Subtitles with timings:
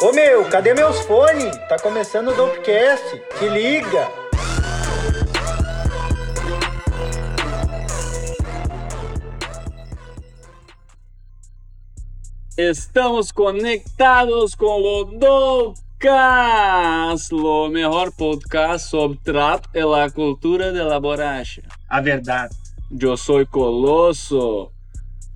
[0.00, 1.56] Ô meu, cadê meus fones?
[1.68, 3.22] Tá começando o Dopecast.
[3.38, 4.08] Se liga!
[12.56, 15.74] Estamos conectados com o Dopecast,
[17.34, 21.62] o melhor podcast sobre trap e a cultura de la borracha.
[21.88, 22.56] A verdade.
[22.98, 24.70] Eu sou Colosso.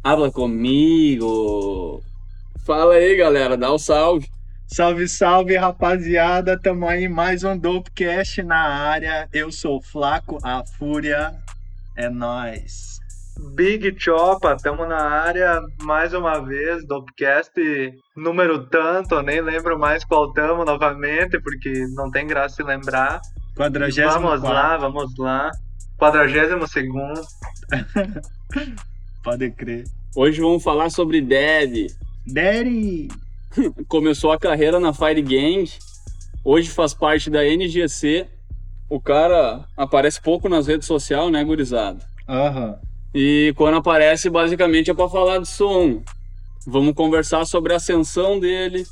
[0.02, 2.02] Habla comigo.
[2.64, 4.28] Fala aí, galera, dá o um salve.
[4.68, 6.56] Salve, salve, rapaziada.
[6.56, 9.28] Tamo aí mais um Dopecast na área.
[9.32, 11.34] Eu sou Flaco, a Fúria.
[11.96, 13.00] É nós.
[13.56, 17.52] Big Chopa, tamo na área mais uma vez, Dopecast
[18.16, 23.20] número tanto, nem lembro mais qual tamo novamente, porque não tem graça se lembrar.
[23.56, 25.50] Quadragésimo Vamos lá, vamos lá.
[25.98, 27.20] Quadragésimo segundo.
[29.24, 29.84] Pode crer.
[30.14, 31.88] Hoje vamos falar sobre Dev.
[32.26, 33.08] Daddy!
[33.88, 35.70] Começou a carreira na Fire Gang,
[36.44, 38.26] hoje faz parte da NGC.
[38.88, 42.04] O cara aparece pouco nas redes sociais, né, gurizada?
[42.28, 42.68] Aham.
[42.68, 42.92] Uhum.
[43.14, 46.02] E quando aparece, basicamente é para falar de som.
[46.66, 48.86] Vamos conversar sobre a ascensão dele,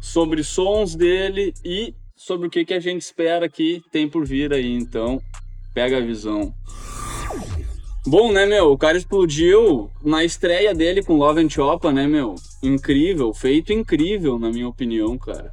[0.00, 4.52] sobre sons dele e sobre o que, que a gente espera que tem por vir
[4.52, 4.72] aí.
[4.72, 5.20] Então,
[5.74, 6.54] pega a visão.
[8.06, 8.70] Bom, né, meu?
[8.70, 12.34] O cara explodiu na estreia dele com Love and Chopa, né, meu?
[12.66, 15.52] Incrível, feito incrível, na minha opinião, cara.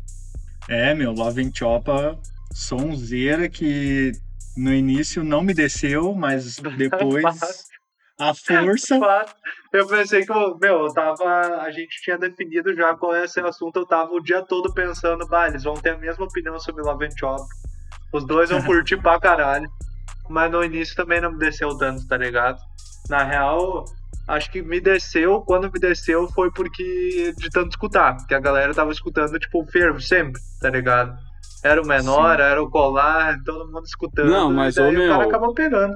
[0.69, 2.17] É, meu, Love and Chopa,
[2.53, 4.11] sonzeira que
[4.55, 7.25] no início não me desceu, mas depois
[8.19, 8.99] a força.
[9.73, 11.61] Eu pensei que, meu, eu tava.
[11.61, 15.27] A gente tinha definido já qual é esse assunto, eu tava o dia todo pensando,
[15.27, 17.45] bah, eles vão ter a mesma opinião sobre Love and Chopa.
[18.13, 19.69] Os dois vão curtir pra caralho
[20.31, 22.57] mas no início também não me desceu tanto, tá ligado?
[23.09, 23.85] Na real,
[24.27, 28.73] acho que me desceu, quando me desceu foi porque de tanto escutar, que a galera
[28.73, 31.17] tava escutando, tipo, fervo sempre, tá ligado?
[31.63, 32.43] Era o menor, Sim.
[32.43, 34.29] era o colar, todo mundo escutando.
[34.29, 35.95] Não, mas e daí ô, meu, o cara acabou pegando.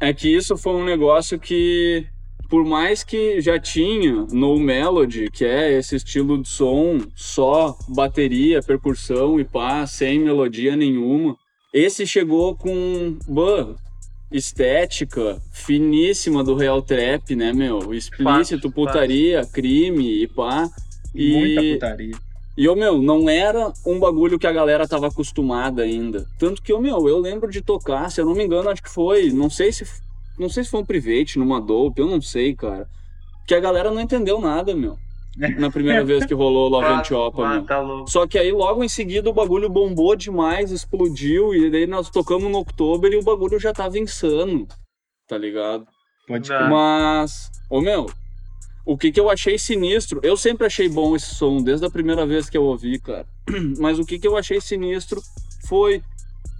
[0.00, 2.06] É que isso foi um negócio que,
[2.50, 8.62] por mais que já tinha no Melody, que é esse estilo de som só bateria,
[8.62, 11.36] percussão e pá, sem melodia nenhuma,
[11.72, 13.74] esse chegou com bah,
[14.36, 17.94] estética finíssima do Real Trap, né, meu?
[17.94, 19.52] Explícito, fácil, putaria, fácil.
[19.52, 20.68] crime e pá.
[21.14, 21.32] E...
[21.32, 22.16] Muita putaria.
[22.56, 26.26] E, ô, meu, não era um bagulho que a galera tava acostumada ainda.
[26.38, 28.90] Tanto que, ô, meu, eu lembro de tocar, se eu não me engano, acho que
[28.90, 29.84] foi, não sei se
[30.36, 32.88] não sei se foi um private numa dope, eu não sei, cara.
[33.46, 34.98] Que a galera não entendeu nada, meu
[35.58, 36.96] na primeira vez que rolou Love ah,
[37.60, 37.64] né?
[37.66, 38.10] tá louco.
[38.10, 42.50] Só que aí logo em seguida o bagulho bombou demais, explodiu, e daí nós tocamos
[42.50, 44.66] no outubro e o bagulho já tava insano,
[45.28, 45.86] tá ligado?
[46.26, 46.70] Pode Não.
[46.70, 48.06] Mas, ô meu,
[48.86, 52.26] o que que eu achei sinistro, eu sempre achei bom esse som, desde a primeira
[52.26, 53.26] vez que eu ouvi, cara.
[53.78, 55.20] Mas o que que eu achei sinistro
[55.66, 56.02] foi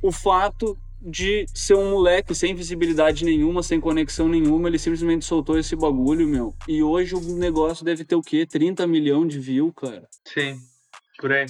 [0.02, 5.59] o fato de ser um moleque sem visibilidade nenhuma, sem conexão nenhuma, ele simplesmente soltou
[5.59, 6.54] esse bagulho, meu.
[6.66, 8.47] E hoje o negócio deve ter o quê?
[8.47, 10.09] 30 milhões de views, cara.
[10.25, 10.59] Sim,
[11.19, 11.47] por aí.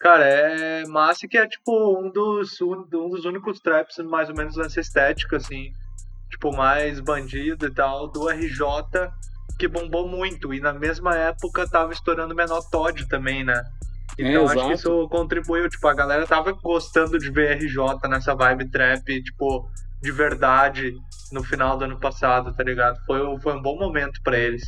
[0.00, 4.34] Cara, é massa que é tipo um dos, um, um dos únicos traps mais ou
[4.34, 5.72] menos nessa estética, assim.
[6.28, 8.60] Tipo, mais bandido e tal, do RJ,
[9.58, 10.52] que bombou muito.
[10.52, 13.62] E na mesma época tava estourando o Menor Todd também, né?
[14.18, 18.34] Então é, acho que isso contribuiu, tipo, a galera tava gostando de ver RJ nessa
[18.34, 19.68] vibe trap, tipo,
[20.02, 20.94] de verdade
[21.32, 22.98] no final do ano passado, tá ligado?
[23.04, 24.62] Foi, foi um bom momento para eles.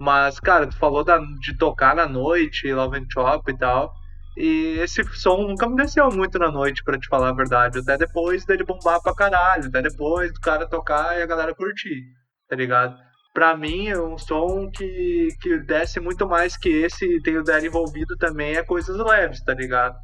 [0.00, 3.92] Mas, cara, tu falou da, de tocar na noite, Love and Chop e tal.
[4.36, 7.80] E esse som nunca me desceu muito na noite, para te falar a verdade.
[7.80, 9.66] Até depois dele bombar pra caralho.
[9.66, 12.04] Até depois do cara tocar e a galera curtir,
[12.48, 12.96] tá ligado?
[13.32, 18.16] Pra mim, um som que, que desce muito mais que esse, tem o Daddy envolvido
[18.16, 19.96] também, é coisas leves, tá ligado?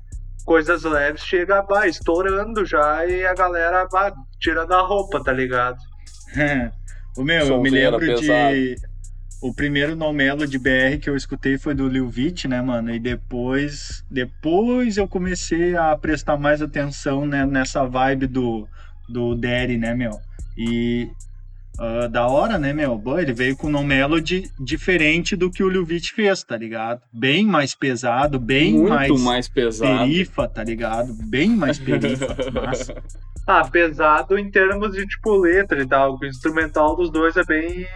[0.45, 5.79] Coisas leves chega, vai, estourando já e a galera vai tirando a roupa, tá ligado?
[7.17, 8.77] o meu, eu me lembro de.
[9.43, 12.95] O primeiro No Melody BR que eu escutei foi do Lil Vit, né, mano?
[12.95, 18.67] E depois, depois eu comecei a prestar mais atenção né, nessa vibe do,
[19.07, 20.19] do Daddy, né, meu?
[20.57, 21.11] E
[21.79, 22.97] uh, da hora, né, meu?
[22.97, 27.03] Boy, ele veio com No Melody diferente do que o Lil Vit fez, tá ligado?
[27.13, 29.99] Bem mais pesado, bem Muito mais, mais pesado.
[29.99, 31.13] perifa, tá ligado?
[31.29, 32.37] Bem mais perifa.
[32.53, 33.03] Massa.
[33.47, 36.19] Ah, pesado em termos de, tipo, letra e tal.
[36.21, 37.87] O instrumental dos dois é bem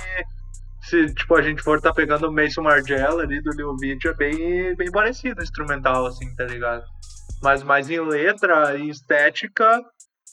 [0.88, 4.14] se tipo a gente for tá pegando o Mason Margiela ali do Lil Vit, é
[4.14, 6.82] bem, bem parecido o instrumental, assim, tá ligado?
[7.42, 9.82] Mas mais em letra e estética,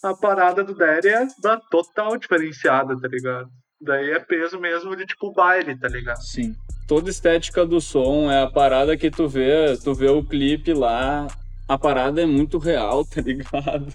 [0.05, 3.49] a parada do Daddy é da total diferenciada, tá ligado?
[3.81, 6.21] Daí é peso mesmo de tipo baile, tá ligado?
[6.21, 6.55] Sim.
[6.87, 11.27] Toda estética do som é a parada que tu vê, tu vê o clipe lá,
[11.67, 13.91] a parada é muito real, tá ligado?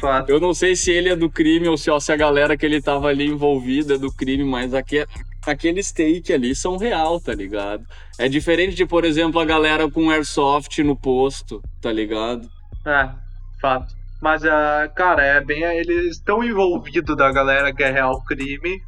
[0.00, 0.30] Fato.
[0.30, 2.66] Eu não sei se ele é do crime ou se, ó, se a galera que
[2.66, 5.06] ele tava ali envolvida é do crime, mas aqui,
[5.46, 7.84] aqueles take ali são real, tá ligado?
[8.18, 12.48] É diferente de, por exemplo, a galera com airsoft no posto, tá ligado?
[12.84, 13.10] É,
[13.60, 13.94] fato.
[14.24, 15.62] Mas, uh, cara, é bem.
[15.62, 18.80] Eles estão envolvidos da galera que é real crime,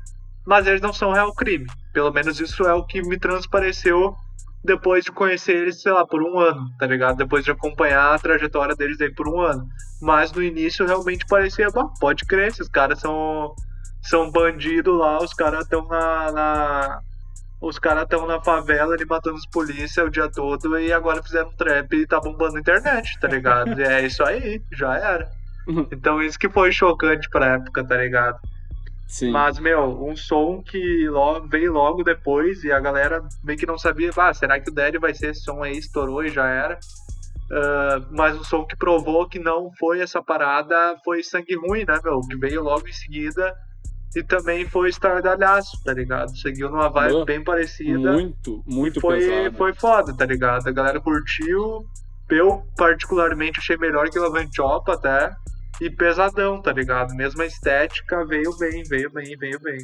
[0.47, 1.67] mas eles não são real crime.
[1.93, 4.15] Pelo menos isso é o que me transpareceu
[4.65, 7.19] depois de conhecer eles, sei lá, por um ano, tá ligado?
[7.19, 9.63] Depois de acompanhar a trajetória deles aí por um ano.
[10.01, 13.55] Mas no início realmente parecia, bah, pode crer, esses caras são,
[14.05, 17.01] são bandidos lá, os caras estão na, na,
[17.61, 21.51] Os caras estão na favela ali matando os polícia o dia todo e agora fizeram
[21.53, 23.71] trap e tá bombando a internet, tá ligado?
[23.81, 25.31] é isso aí, já era.
[25.91, 28.39] Então isso que foi chocante pra época, tá ligado?
[29.09, 29.33] Sim.
[29.33, 33.77] Mas, meu, um som que logo, veio logo depois e a galera meio que não
[33.77, 35.77] sabia, ah, será que o Daddy vai ser esse som aí?
[35.77, 36.79] Estourou e já era.
[37.51, 41.99] Uh, mas um som que provou que não foi essa parada foi Sangue Ruim, né,
[42.05, 42.21] meu?
[42.21, 43.53] Que veio logo em seguida
[44.17, 46.35] e também foi Estardalhaço, tá ligado?
[46.39, 47.25] Seguiu numa vibe Boa.
[47.27, 48.13] bem parecida.
[48.13, 49.57] Muito, muito e foi, pesado.
[49.59, 50.67] foi foda, tá ligado?
[50.67, 51.85] A galera curtiu.
[52.31, 55.31] Eu, particularmente, achei melhor que Lavanchopa até.
[55.83, 57.15] E pesadão, tá ligado?
[57.15, 59.77] Mesma estética, veio bem, veio bem, veio bem.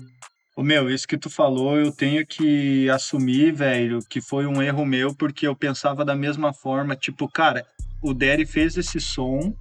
[0.56, 4.86] Ô meu, isso que tu falou, eu tenho que assumir, velho, que foi um erro
[4.86, 7.66] meu, porque eu pensava da mesma forma, tipo, cara,
[8.02, 9.54] o Derry fez esse som,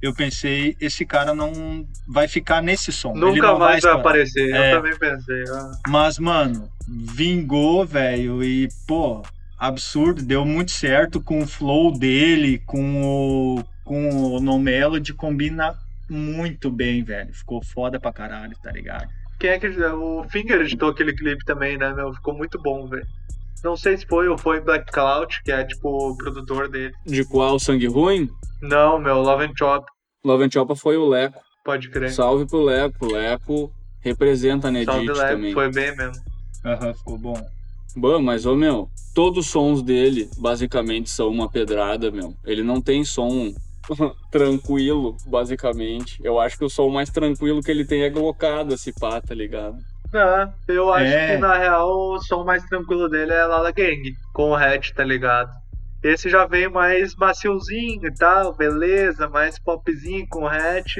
[0.00, 3.12] eu pensei, esse cara não vai ficar nesse som.
[3.12, 4.72] ele Nunca mais vai aparecer, É.
[4.72, 5.44] eu também pensei.
[5.52, 5.72] ah.
[5.88, 9.22] Mas, mano, vingou, velho, e, pô,
[9.58, 15.74] absurdo, deu muito certo com o flow dele, com o, com o No Melody, combina
[16.08, 17.32] muito bem, velho.
[17.34, 19.08] Ficou foda pra caralho, tá ligado?
[19.38, 19.68] Quem é que.
[19.68, 22.12] O Finger editou aquele clipe também, né, meu?
[22.14, 23.06] Ficou muito bom, velho.
[23.64, 26.92] Não sei se foi ou foi Black Cloud, que é tipo o produtor dele.
[27.04, 28.28] De qual sangue ruim?
[28.62, 29.86] Não, meu, Love and Chop,
[30.24, 31.40] Love and Chopa foi o Leco.
[31.64, 32.10] pode crer.
[32.10, 33.06] Salve pro Leco.
[33.06, 35.52] O Leco representa a Nedit Salve Leco, também.
[35.52, 36.22] foi bem mesmo.
[36.64, 37.46] Aham, ficou bom.
[37.96, 42.34] Bom, mas ô meu, todos os sons dele basicamente são uma pedrada, meu.
[42.44, 43.52] Ele não tem som
[44.30, 46.18] tranquilo, basicamente.
[46.22, 49.34] Eu acho que o som mais tranquilo que ele tem é glocado, esse pá, tá
[49.34, 49.76] ligado?
[50.14, 51.34] Ah, eu acho É.
[51.34, 54.02] que na real o som mais tranquilo dele é Lala Gang,
[54.32, 55.50] com o hatch, tá ligado?
[56.02, 60.96] Esse já veio mais maciozinho e tal, beleza, mais popzinho com o hatch.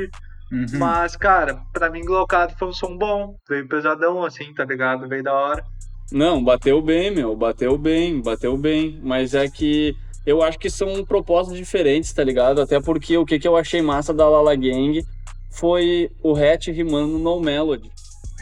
[0.51, 0.67] Uhum.
[0.79, 3.37] Mas, cara, pra mim, Glocado foi um som bom.
[3.49, 5.07] Veio pesadão, assim, tá ligado?
[5.09, 5.63] Veio da hora.
[6.11, 7.37] Não, bateu bem, meu.
[7.37, 8.99] Bateu bem, bateu bem.
[9.03, 9.95] Mas é que
[10.27, 12.61] eu acho que são propostas diferentes, tá ligado?
[12.63, 15.01] Até porque o que, que eu achei massa da Lala Gang
[15.51, 17.91] foi o Hatch rimando no Melody,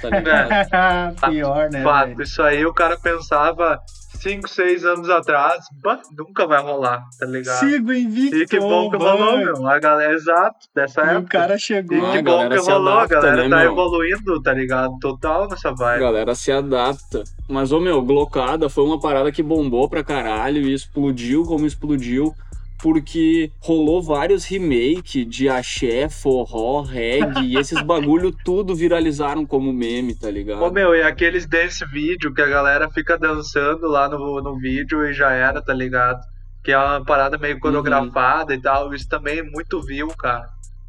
[0.00, 1.16] tá ligado?
[1.30, 1.82] Pior, né?
[1.82, 2.22] Fato, velho?
[2.22, 3.78] isso aí o cara pensava
[4.20, 7.58] 5, 6 anos atrás, bah, nunca vai rolar, tá ligado?
[7.60, 8.36] Sigo invicto.
[8.36, 9.68] E que bom que rolou, meu.
[9.68, 11.38] A galera, exato, dessa E o época.
[11.38, 12.06] cara E chegou.
[12.06, 13.72] Ah, que a bom que se rolou, adapta, a galera né, tá meu?
[13.72, 14.98] evoluindo, tá ligado?
[15.00, 16.00] Total nessa A vibe.
[16.00, 17.22] galera se adapta.
[17.48, 22.34] Mas, ô meu, Glocada foi uma parada que bombou pra caralho e explodiu como explodiu.
[22.82, 30.14] Porque rolou vários remake de axé, forró, reggae, e esses bagulho tudo viralizaram como meme,
[30.14, 30.62] tá ligado?
[30.62, 35.04] Ô meu, e aqueles dance vídeo que a galera fica dançando lá no, no vídeo
[35.06, 36.20] e já era, tá ligado?
[36.62, 38.92] Que é uma parada meio coreografada e tal.
[38.92, 40.48] Isso também é muito view, cara.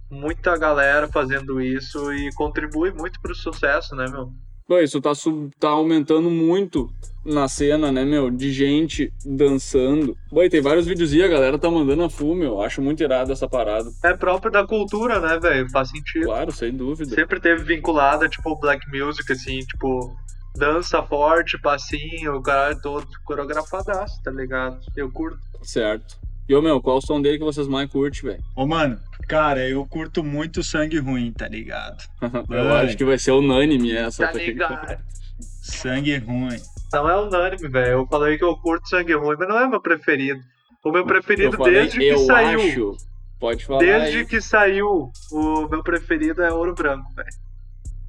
[0.09, 4.31] Muita galera fazendo isso e contribui muito pro sucesso, né, meu?
[4.67, 6.89] Pô, isso tá, sub- tá aumentando muito
[7.25, 8.29] na cena, né, meu?
[8.29, 10.17] De gente dançando.
[10.29, 12.61] Pô, e tem vários vídeos e a galera tá mandando a full, meu.
[12.61, 13.89] Acho muito irado essa parada.
[14.03, 15.69] É próprio da cultura, né, velho?
[15.69, 16.25] Faz sentido.
[16.25, 17.15] Claro, sem dúvida.
[17.15, 20.13] Sempre teve vinculada, tipo, black music, assim, tipo,
[20.57, 24.79] dança forte, passinho, o caralho todo coreografadaço, tá ligado?
[24.95, 25.39] Eu curto.
[25.63, 26.17] Certo.
[26.49, 28.43] E, ô, meu, qual o som dele que vocês mais curtem, velho?
[28.55, 28.97] Ô, mano,
[29.27, 32.03] cara, eu curto muito sangue ruim, tá ligado?
[32.49, 34.25] Eu acho que vai ser unânime essa.
[34.27, 34.97] Tá ligado?
[35.39, 36.57] Sangue ruim.
[36.93, 37.91] Não é unânime, velho.
[37.91, 40.39] Eu falei que eu curto sangue ruim, mas não é meu preferido.
[40.83, 42.59] O meu Eu preferido falei, desde que eu saiu.
[42.61, 42.97] acho.
[43.39, 44.25] Pode falar Desde aí.
[44.25, 47.27] que saiu, o meu preferido é ouro branco, velho.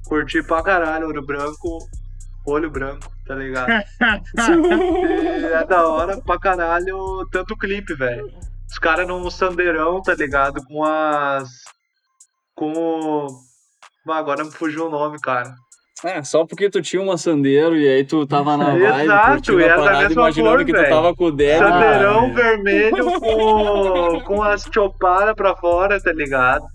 [0.07, 1.77] Curti pra caralho ouro branco,
[2.47, 3.67] olho branco, tá ligado?
[5.53, 8.31] É da hora pra caralho tanto clipe, velho.
[8.71, 10.63] Os caras num sandeirão, tá ligado?
[10.65, 11.49] Com as.
[12.55, 12.71] Com.
[12.73, 13.27] o-
[14.09, 15.53] Ah, agora me fugiu o nome, cara.
[16.03, 19.63] É, só porque tu tinha um maçandeiro e aí tu tava na vibe, Exato, e
[19.63, 20.89] era da parada, mesma imaginando cor, que tu velho.
[20.89, 21.69] tava com o Derek.
[21.71, 22.35] Sandeirão velho.
[22.35, 26.65] vermelho com, com as chopadas pra fora, tá ligado?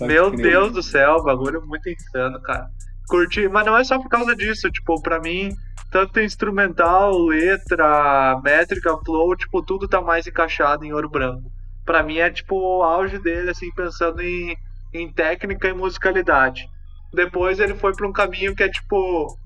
[0.00, 0.30] Meu.
[0.30, 2.68] Deus do céu, bagulho muito insano, cara.
[3.08, 5.50] Curti, mas não é só por causa disso, tipo, pra mim,
[5.90, 11.50] tanto instrumental, letra, métrica, flow, tipo, tudo tá mais encaixado em ouro branco.
[11.84, 14.54] Pra mim é tipo o auge dele, assim, pensando em,
[14.92, 16.68] em técnica e musicalidade.
[17.12, 19.38] Depois ele foi pra um caminho que é tipo.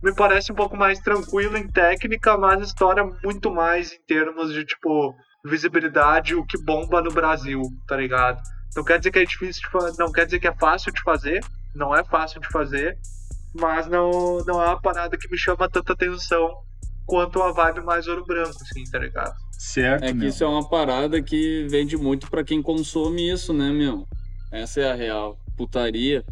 [0.00, 4.64] Me parece um pouco mais tranquilo em técnica, mas história muito mais em termos de,
[4.64, 5.12] tipo,
[5.44, 8.40] visibilidade, o que bomba no Brasil, tá ligado?
[8.76, 9.68] Não quer dizer que é difícil,
[9.98, 11.40] não quer dizer que é fácil de fazer,
[11.74, 12.98] não é fácil de fazer,
[13.54, 16.50] mas não, não é uma parada que me chama tanta atenção
[17.06, 19.34] quanto a vibe mais ouro branco, assim, tá ligado?
[19.52, 20.04] Certo.
[20.04, 20.28] É que meu.
[20.28, 24.06] isso é uma parada que vende muito para quem consome isso, né, meu?
[24.52, 25.38] Essa é a real.
[25.56, 26.24] Putaria.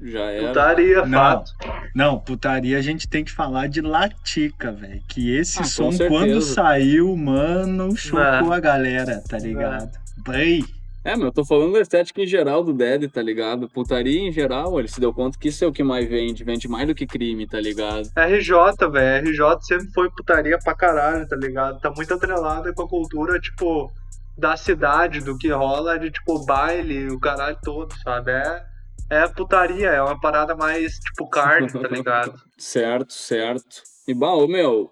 [0.00, 0.48] Já era.
[0.48, 1.52] Putaria, não, fato.
[1.94, 5.00] Não, putaria a gente tem que falar de Latica, velho.
[5.08, 9.92] Que esse ah, som, quando saiu, mano, chocou a galera, tá ligado?
[10.26, 10.64] Bem.
[11.04, 13.68] É, meu, eu tô falando da estética em geral do Dead, tá ligado?
[13.68, 16.68] Putaria em geral, ele se deu conta que isso é o que mais vende, vende
[16.68, 18.08] mais do que crime, tá ligado?
[18.16, 21.80] RJ, velho, RJ sempre foi putaria pra caralho, tá ligado?
[21.80, 23.90] Tá muito atrelada com a cultura, tipo,
[24.38, 28.30] da cidade, do que rola de, tipo, baile, o caralho todo, sabe?
[28.30, 28.64] É,
[29.10, 32.32] é putaria, é uma parada mais, tipo, carne, tá ligado?
[32.56, 33.82] certo, certo.
[34.06, 34.88] E, bom, meu,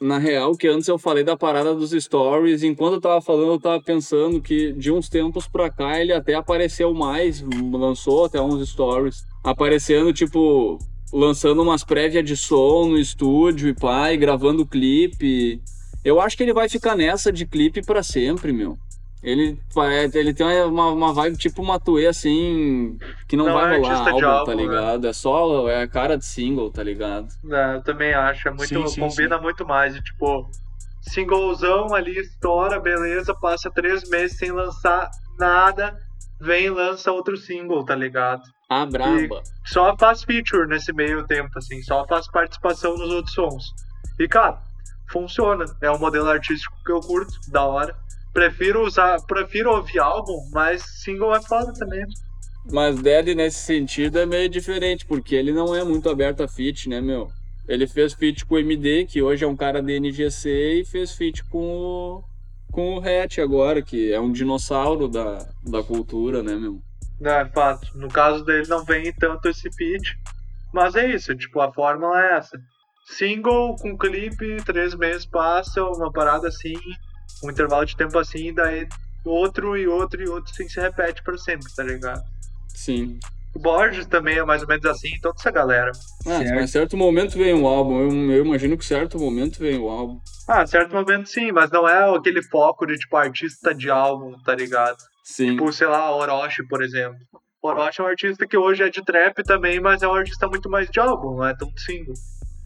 [0.00, 3.60] na real, que antes eu falei da parada dos stories, enquanto eu tava falando, eu
[3.60, 8.68] tava pensando que de uns tempos pra cá ele até apareceu mais, lançou até uns
[8.68, 10.78] stories, aparecendo, tipo,
[11.12, 15.62] lançando umas prévias de som no estúdio e pai, gravando clipe.
[16.04, 18.76] Eu acho que ele vai ficar nessa de clipe para sempre, meu.
[19.24, 19.58] Ele,
[20.12, 24.06] ele tem uma, uma vibe tipo uma Matue, assim, que não, não vai é rolar
[24.06, 25.02] álbum, tá álbum, tá ligado?
[25.02, 25.08] Né?
[25.08, 27.28] É só, é a cara de single, tá ligado?
[27.50, 29.42] É, eu também acho, é muito, sim, sim, combina sim.
[29.42, 30.46] muito mais, tipo,
[31.00, 35.98] singlezão ali, estoura, beleza, passa três meses sem lançar nada,
[36.38, 38.42] vem e lança outro single, tá ligado?
[38.68, 39.42] Ah, braba.
[39.64, 43.72] E só faz feature nesse meio tempo, assim, só faz participação nos outros sons.
[44.20, 44.60] E, cara,
[45.10, 48.04] funciona, é um modelo artístico que eu curto, da hora
[48.34, 52.04] prefiro usar, prefiro ouvir álbum, mas single é foda também.
[52.70, 56.88] Mas Dead nesse sentido é meio diferente, porque ele não é muito aberto a feat,
[56.88, 57.30] né, meu?
[57.68, 61.12] Ele fez feat com o MD, que hoje é um cara de NGC, e fez
[61.12, 62.24] feat com o,
[62.72, 66.82] com o Hatch agora, que é um dinossauro da, da cultura, né, meu?
[67.22, 67.96] É, fato.
[67.96, 70.18] No caso dele não vem tanto esse feat,
[70.72, 72.58] mas é isso, tipo, a fórmula é essa.
[73.06, 76.74] Single com clipe, três meses passa, uma parada assim,
[77.42, 78.88] um intervalo de tempo assim, e daí
[79.24, 82.22] outro e outro e outro assim se repete para sempre, tá ligado?
[82.68, 83.18] Sim.
[83.54, 85.92] O Borges também é mais ou menos assim, toda essa galera.
[86.26, 86.54] Ah, certo.
[86.54, 88.00] mas certo momento vem um álbum.
[88.00, 90.20] Eu, eu, imagino que certo momento vem o um álbum.
[90.48, 94.54] Ah, certo momento sim, mas não é aquele foco de tipo artista de álbum, tá
[94.54, 94.96] ligado?
[95.22, 95.52] Sim.
[95.52, 97.16] Tipo, sei lá, Orochi, por exemplo.
[97.62, 100.68] Orochi é um artista que hoje é de trap também, mas é um artista muito
[100.68, 102.14] mais de álbum, não é tão single.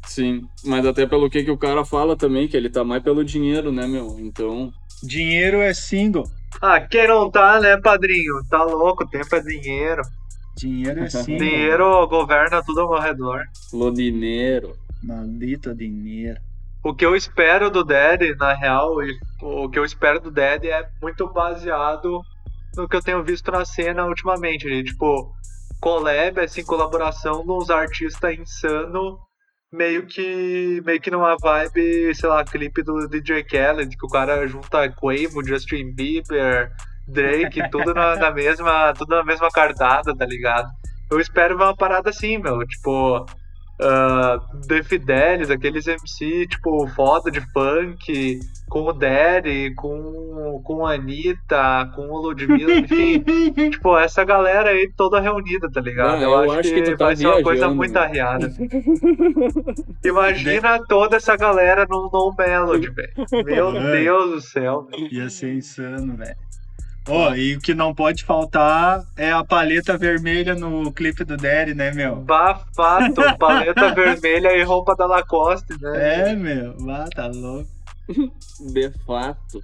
[0.09, 3.23] Sim, mas até pelo que, que o cara fala também, que ele tá mais pelo
[3.23, 4.17] dinheiro, né, meu?
[4.19, 4.73] Então.
[5.03, 6.25] Dinheiro é single.
[6.63, 8.35] Ah, quem não tá, né, padrinho?
[8.49, 10.01] Tá louco, tempo é dinheiro.
[10.57, 11.39] Dinheiro é single.
[11.39, 13.43] dinheiro governa tudo ao meu redor.
[13.73, 14.75] Lo dinheiro.
[15.05, 16.41] Maldito dinheiro.
[16.83, 18.97] O que eu espero do Dead, na real,
[19.43, 22.23] o que eu espero do Dead é muito baseado
[22.75, 24.83] no que eu tenho visto na cena ultimamente.
[24.85, 25.31] Tipo,
[25.81, 29.19] collab, assim, colaboração de uns artistas insano
[29.73, 34.47] meio que meio que numa vibe, sei lá, clipe do DJ Khaled, que o cara
[34.47, 36.73] junta Quavo, Justin Bieber,
[37.07, 40.69] Drake, tudo na, na mesma, tudo na mesma cartada, tá ligado?
[41.11, 43.25] Eu espero ver uma parada assim, meu, tipo,
[43.81, 50.95] uh, The Fidelis, aqueles MC, tipo, foda de funk, com o Daddy, com, com a
[50.95, 53.23] Anitta, com o Ludmilla, enfim.
[53.71, 56.23] tipo, essa galera aí toda reunida, tá ligado?
[56.23, 58.53] eu, eu, acho, acho que, que tá vai ser uma coisa muito arriada.
[60.05, 63.45] Imagina toda essa galera no No Melody, velho.
[63.45, 64.87] Meu Deus do céu.
[64.91, 65.09] Véio.
[65.13, 66.37] Ia ser insano, velho.
[67.09, 71.39] Ó, oh, e o que não pode faltar é a paleta vermelha no clipe do
[71.39, 72.17] Daddy, né, meu?
[72.17, 76.33] Bafato, paleta vermelha e roupa da Lacoste, né?
[76.33, 77.71] É, meu, ah, tá louco.
[78.73, 79.61] De fato.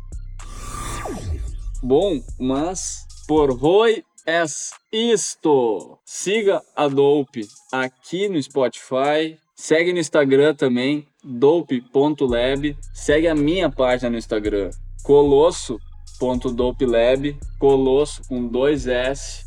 [1.83, 4.43] Bom, mas por hoje é
[4.91, 5.99] isto.
[6.03, 9.39] Siga a Dope aqui no Spotify.
[9.55, 12.77] Segue no Instagram também, dope.lab.
[12.95, 14.71] Segue a minha página no Instagram,
[15.03, 15.79] Colosso
[16.19, 19.45] Colosso.dopelab, Colosso com dois S.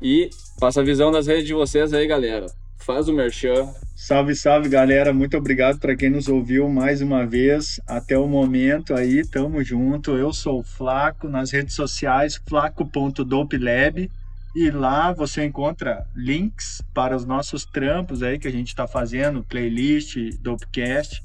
[0.00, 2.46] E passa a visão das redes de vocês aí, galera.
[2.78, 3.68] Faz o merchan.
[3.96, 5.12] Salve, salve, galera.
[5.12, 7.80] Muito obrigado para quem nos ouviu mais uma vez.
[7.86, 10.16] Até o momento aí, tamo junto.
[10.16, 14.10] Eu sou o Flaco nas redes sociais, flaco.dopelab.
[14.54, 19.44] E lá você encontra links para os nossos trampos aí que a gente está fazendo,
[19.44, 21.22] playlist, Dopecast.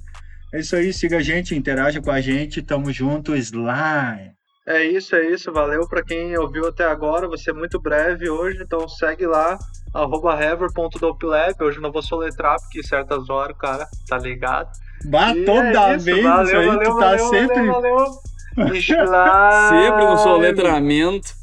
[0.53, 4.40] É isso aí, siga a gente, interaja com a gente, tamo junto, slime.
[4.71, 8.63] É isso, é isso, valeu para quem ouviu até agora, vai ser muito breve hoje,
[8.63, 9.59] então segue lá,
[9.93, 14.71] arroba hever.dopelab, hoje não vou soletrar porque certas horas, cara, tá ligado?
[15.03, 17.67] Bah, toda é isso, vez valeu, isso aí, valeu, tu tá valeu, sempre...
[17.67, 18.21] Valeu, valeu.
[19.69, 21.33] sempre no soletramento.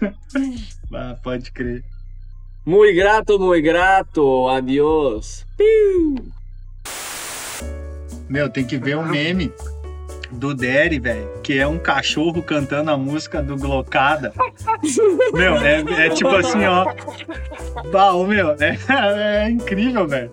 [0.92, 1.84] Ah, pode crer.
[2.66, 4.48] Muy grato, muy grato.
[4.48, 5.46] Adiós.
[5.56, 6.16] Piu.
[8.28, 9.52] Meu, tem que ver o um meme
[10.30, 14.32] do Derry, velho, que é um cachorro cantando a música do Glocada.
[15.32, 16.86] meu, é, é tipo assim, ó.
[17.92, 18.78] Bah, meu, é,
[19.44, 20.32] é incrível, velho.